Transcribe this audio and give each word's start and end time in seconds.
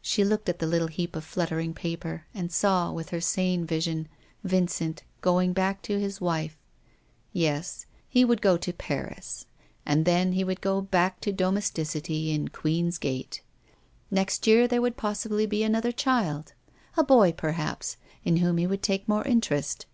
She 0.00 0.22
looked 0.22 0.48
at 0.48 0.60
the 0.60 0.68
little 0.68 0.86
heap 0.86 1.16
of 1.16 1.24
fluttering 1.24 1.74
paper, 1.74 2.26
and 2.32 2.52
saw, 2.52 2.92
with 2.92 3.08
her 3.08 3.20
sane 3.20 3.66
vision, 3.66 4.06
Vincent 4.44 5.02
going 5.20 5.52
back 5.52 5.82
to 5.82 5.98
his 5.98 6.20
wife. 6.20 6.56
Yes, 7.32 7.84
he 8.08 8.24
would 8.24 8.40
go 8.40 8.56
to 8.56 8.72
Paris, 8.72 9.46
and 9.84 10.04
then 10.04 10.30
he 10.34 10.44
would 10.44 10.60
go 10.60 10.78
320 10.78 10.78
THE 10.78 10.78
8T0RY 10.78 10.78
OF 10.78 10.78
A 10.78 10.78
MODERN 10.78 10.84
WOMAN. 10.84 10.90
back 10.92 11.20
to 11.20 11.72
domesticity 11.72 12.30
in 12.30 12.48
Queen's 12.50 12.98
Gate. 12.98 13.42
Next 14.12 14.46
year 14.46 14.68
there 14.68 14.80
would 14.80 14.96
possibly 14.96 15.44
be 15.44 15.64
another 15.64 15.90
child— 15.90 16.52
a 16.96 17.02
boy, 17.02 17.32
perhaps, 17.32 17.96
in 18.24 18.36
whom 18.36 18.58
he 18.58 18.68
would 18.68 18.80
take 18.84 19.08
more 19.08 19.24
interest. 19.24 19.86